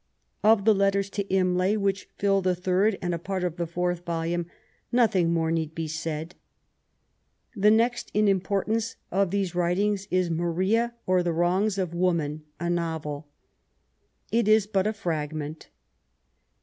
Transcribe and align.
Of 0.43 0.65
the 0.65 0.73
Letters 0.73 1.07
to 1.11 1.31
Imlay, 1.31 1.75
which 1.77 2.09
fill 2.17 2.41
the 2.41 2.55
third 2.55 2.97
and 3.03 3.13
a 3.13 3.19
part 3.19 3.43
of 3.43 3.57
the 3.57 3.67
fourth 3.67 4.03
volume, 4.03 4.47
nothing 4.91 5.31
more 5.31 5.51
need 5.51 5.75
be 5.75 5.87
said. 5.87 6.33
The 7.55 7.69
next 7.69 8.09
in 8.11 8.27
importance 8.27 8.95
of 9.11 9.29
these 9.29 9.53
writings 9.53 10.07
is 10.09 10.31
Maria, 10.31 10.95
or^ 11.07 11.23
The 11.23 11.33
Wrongs 11.33 11.77
of 11.77 11.93
Woman, 11.93 12.41
a 12.59 12.67
novel. 12.67 13.27
It 14.31 14.47
is 14.47 14.65
but 14.65 14.87
a 14.87 14.93
fragment. 14.93 15.69